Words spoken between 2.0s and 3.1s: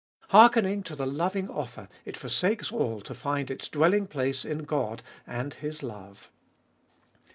it forsakes all